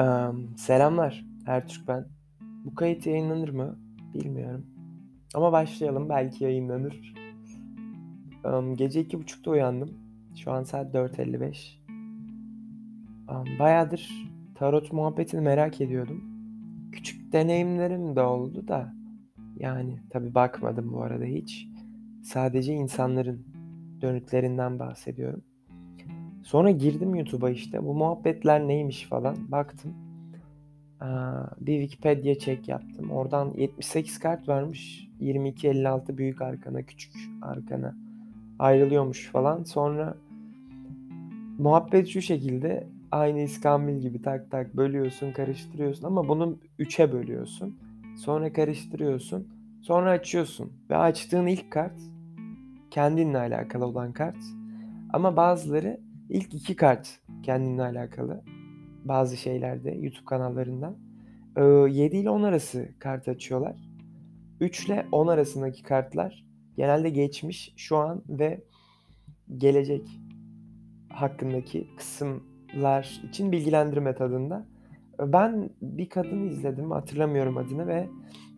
[0.00, 2.06] Em, selamlar, Ertürk ben.
[2.64, 3.78] Bu kayıt yayınlanır mı?
[4.14, 4.66] Bilmiyorum.
[5.34, 7.14] Ama başlayalım, belki yayınlanır.
[8.44, 9.90] Em, gece iki buçukta uyandım.
[10.36, 11.80] Şu an saat 4.55.
[13.30, 14.10] Em, bayağıdır
[14.54, 16.24] tarot muhabbetini merak ediyordum.
[16.92, 18.94] Küçük deneyimlerim de oldu da.
[19.56, 21.68] Yani tabii bakmadım bu arada hiç.
[22.22, 23.46] Sadece insanların
[24.00, 25.42] dönütlerinden bahsediyorum.
[26.42, 27.84] Sonra girdim YouTube'a işte.
[27.84, 29.36] Bu muhabbetler neymiş falan.
[29.52, 29.94] Baktım.
[31.00, 33.10] Aa, bir Wikipedia check yaptım.
[33.10, 35.08] Oradan 78 kart varmış.
[35.20, 37.94] 22-56 büyük arkana, küçük arkana
[38.58, 39.64] ayrılıyormuş falan.
[39.64, 40.16] Sonra
[41.58, 42.86] muhabbet şu şekilde.
[43.12, 47.78] Aynı iskambil gibi tak tak bölüyorsun, karıştırıyorsun ama bunu 3'e bölüyorsun.
[48.16, 49.48] Sonra karıştırıyorsun.
[49.82, 50.72] Sonra açıyorsun.
[50.90, 52.00] Ve açtığın ilk kart
[52.90, 54.36] kendinle alakalı olan kart.
[55.12, 58.42] Ama bazıları ilk iki kart kendinle alakalı.
[59.04, 60.96] Bazı şeylerde YouTube kanallarından.
[61.56, 63.76] Ee, 7 ile 10 arası kart açıyorlar.
[64.60, 68.64] 3 ile 10 arasındaki kartlar genelde geçmiş, şu an ve
[69.56, 70.08] gelecek
[71.08, 74.66] hakkındaki kısımlar için bilgilendirme tadında.
[75.18, 78.08] Ben bir kadını izledim, hatırlamıyorum adını ve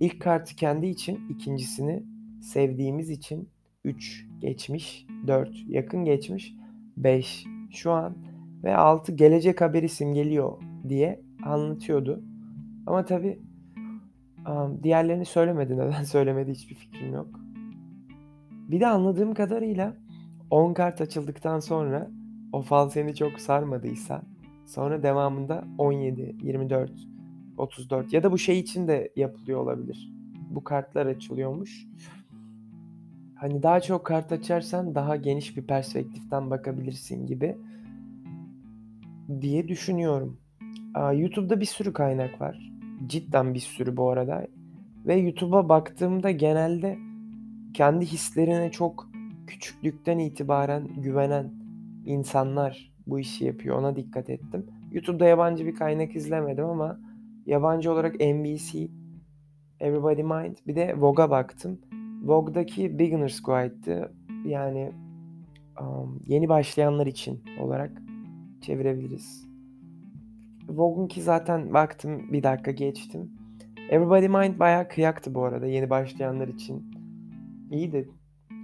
[0.00, 2.02] ilk kartı kendi için, ikincisini
[2.42, 3.48] sevdiğimiz için
[3.84, 6.54] 3 geçmiş, 4 yakın geçmiş,
[6.96, 8.16] 5 şu an
[8.64, 12.22] ve 6 gelecek haberi simgeliyor diye anlatıyordu.
[12.86, 13.38] Ama tabi
[14.82, 15.72] diğerlerini söylemedi.
[15.78, 17.40] Neden söylemedi hiçbir fikrim yok.
[18.50, 19.96] Bir de anladığım kadarıyla
[20.50, 22.10] 10 kart açıldıktan sonra
[22.52, 24.22] o fal seni çok sarmadıysa
[24.66, 26.92] sonra devamında 17, 24,
[27.58, 30.12] 34 ya da bu şey için de yapılıyor olabilir.
[30.50, 31.86] Bu kartlar açılıyormuş.
[33.34, 37.56] Hani daha çok kart açarsan daha geniş bir perspektiften bakabilirsin gibi
[39.40, 40.40] diye düşünüyorum.
[41.14, 42.72] YouTube'da bir sürü kaynak var.
[43.06, 44.46] Cidden bir sürü bu arada.
[45.06, 46.98] Ve YouTube'a baktığımda genelde
[47.74, 49.10] kendi hislerine çok
[49.46, 51.52] küçüklükten itibaren güvenen
[52.04, 53.78] insanlar bu işi yapıyor.
[53.78, 54.66] Ona dikkat ettim.
[54.92, 57.00] YouTube'da yabancı bir kaynak izlemedim ama
[57.46, 58.88] yabancı olarak NBC,
[59.80, 61.80] Everybody Mind bir de Vogue'a baktım.
[62.22, 64.12] Vogue'daki Beginner's Guide'dı.
[64.44, 64.92] Yani
[65.80, 68.05] um, yeni başlayanlar için olarak
[68.66, 69.46] çevirebiliriz.
[70.68, 73.30] Vogue'unki zaten baktım bir dakika geçtim.
[73.90, 76.84] Everybody Mind bayağı kıyaktı bu arada yeni başlayanlar için.
[77.70, 78.10] İyiydi.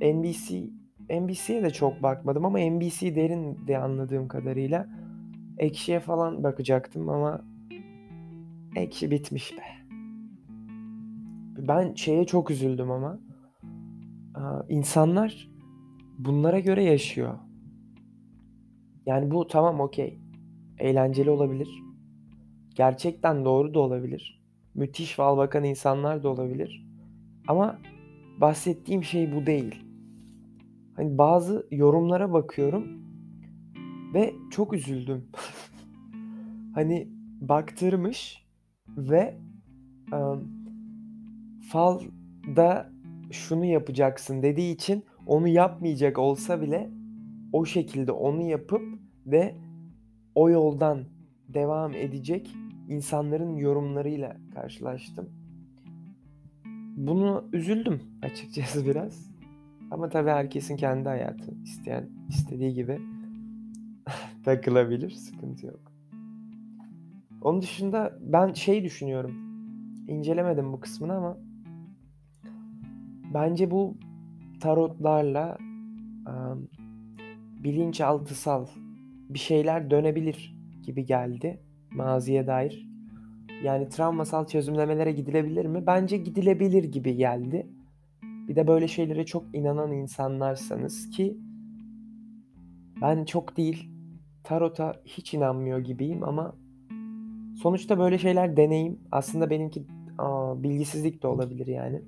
[0.00, 0.70] NBC
[1.10, 4.88] NBC'ye de çok bakmadım ama NBC derin de anladığım kadarıyla.
[5.58, 7.44] Ekşi'ye falan bakacaktım ama
[8.76, 9.62] Ekşi bitmiş be.
[11.68, 13.18] Ben şeye çok üzüldüm ama.
[14.68, 15.48] İnsanlar
[16.18, 17.38] bunlara göre yaşıyor.
[19.06, 20.18] Yani bu tamam okey.
[20.78, 21.68] Eğlenceli olabilir.
[22.74, 24.42] Gerçekten doğru da olabilir.
[24.74, 26.86] Müthiş fal bakan insanlar da olabilir.
[27.48, 27.78] Ama
[28.40, 29.84] bahsettiğim şey bu değil.
[30.96, 33.06] Hani bazı yorumlara bakıyorum
[34.14, 35.28] ve çok üzüldüm.
[36.74, 37.08] hani
[37.40, 38.46] baktırmış
[38.88, 39.36] ve
[40.12, 40.48] um,
[41.70, 42.92] falda
[43.30, 46.90] şunu yapacaksın dediği için onu yapmayacak olsa bile
[47.56, 48.82] o şekilde onu yapıp
[49.26, 49.54] ve
[50.34, 51.04] o yoldan
[51.48, 52.56] devam edecek
[52.88, 55.30] insanların yorumlarıyla karşılaştım.
[56.96, 59.30] Bunu üzüldüm açıkçası biraz.
[59.90, 61.54] Ama tabii herkesin kendi hayatı.
[61.64, 63.00] isteyen istediği gibi
[64.44, 65.10] takılabilir.
[65.10, 65.92] Sıkıntı yok.
[67.42, 69.34] Onun dışında ben şey düşünüyorum.
[70.08, 71.36] İncelemedim bu kısmını ama
[73.34, 73.96] bence bu
[74.60, 75.58] tarotlarla
[77.66, 78.66] bilinçaltısal
[79.28, 81.60] bir şeyler dönebilir gibi geldi
[81.90, 82.88] maziye dair.
[83.64, 85.86] Yani travmasal çözümlemelere gidilebilir mi?
[85.86, 87.66] Bence gidilebilir gibi geldi.
[88.22, 91.36] Bir de böyle şeylere çok inanan insanlarsanız ki
[93.02, 93.90] ben çok değil
[94.44, 96.56] tarota hiç inanmıyor gibiyim ama
[97.62, 99.00] sonuçta böyle şeyler deneyim.
[99.12, 99.86] Aslında benimki
[100.18, 102.02] aa, bilgisizlik de olabilir yani.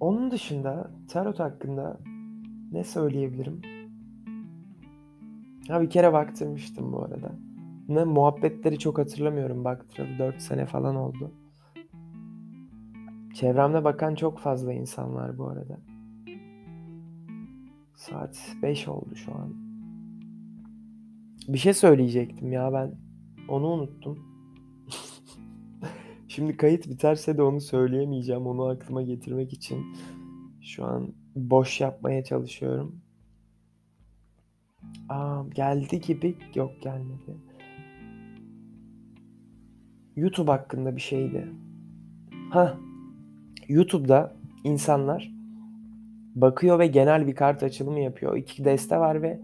[0.00, 2.00] Onun dışında tarot hakkında
[2.74, 3.60] ne söyleyebilirim?
[5.68, 7.32] Ha bir kere baktırmıştım bu arada.
[7.88, 11.32] Ne muhabbetleri çok hatırlamıyorum baktıralı 4 sene falan oldu.
[13.34, 15.78] Çevremde bakan çok fazla insan var bu arada.
[17.94, 19.54] Saat 5 oldu şu an.
[21.48, 22.94] Bir şey söyleyecektim ya ben.
[23.48, 24.18] Onu unuttum.
[26.28, 28.46] Şimdi kayıt biterse de onu söyleyemeyeceğim.
[28.46, 29.84] Onu aklıma getirmek için
[30.64, 33.00] şu an boş yapmaya çalışıyorum.
[35.08, 36.36] Aa, geldi gibi.
[36.54, 37.36] Yok gelmedi.
[40.16, 41.48] YouTube hakkında bir şeydi.
[42.50, 42.78] Ha.
[43.68, 45.32] YouTube'da insanlar
[46.34, 48.36] bakıyor ve genel bir kart açılımı yapıyor.
[48.36, 49.40] İki deste var ve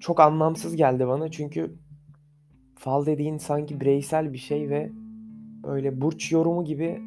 [0.00, 1.74] çok anlamsız geldi bana çünkü
[2.74, 4.90] fal dediğin sanki bireysel bir şey ve
[5.62, 7.00] böyle burç yorumu gibi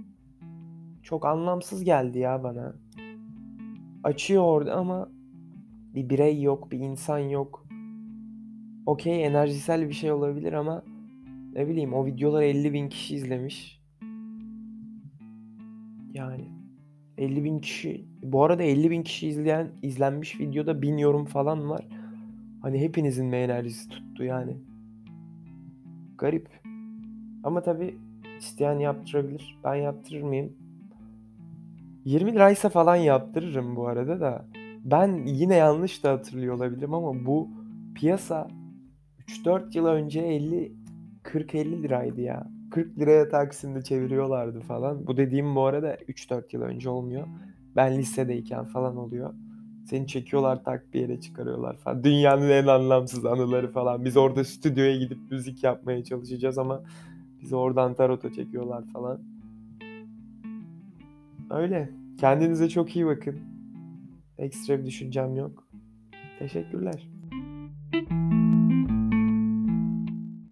[1.03, 2.82] çok anlamsız geldi ya bana.
[4.03, 5.09] Açıyor orada ama
[5.95, 7.67] bir birey yok, bir insan yok.
[8.85, 10.83] Okey enerjisel bir şey olabilir ama
[11.53, 13.81] ne bileyim o videolar 50 bin kişi izlemiş.
[16.13, 16.49] Yani
[17.17, 21.87] 50 bin kişi bu arada 50 bin kişi izleyen izlenmiş videoda bin yorum falan var.
[22.61, 24.57] Hani hepinizin mi enerjisi tuttu yani.
[26.17, 26.49] Garip.
[27.43, 27.97] Ama tabi
[28.39, 29.59] isteyen yaptırabilir.
[29.63, 30.53] Ben yaptırır mıyım?
[32.05, 34.45] 20 liraysa falan yaptırırım bu arada da.
[34.83, 37.49] Ben yine yanlış da hatırlıyor olabilirim ama bu
[37.95, 38.47] piyasa
[39.27, 40.73] 3-4 yıl önce 50
[41.23, 42.47] 40-50 liraydı ya.
[42.71, 45.07] 40 liraya Taksim'de çeviriyorlardı falan.
[45.07, 47.27] Bu dediğim bu arada 3-4 yıl önce olmuyor.
[47.75, 49.33] Ben lisedeyken falan oluyor.
[49.85, 52.03] Seni çekiyorlar tak bir yere çıkarıyorlar falan.
[52.03, 54.05] Dünyanın en anlamsız anıları falan.
[54.05, 56.83] Biz orada stüdyoya gidip müzik yapmaya çalışacağız ama
[57.41, 59.32] bizi oradan tarota çekiyorlar falan.
[61.53, 61.89] Öyle.
[62.19, 63.39] Kendinize çok iyi bakın.
[64.37, 65.67] Ekstra bir düşüncem yok.
[66.39, 67.09] Teşekkürler.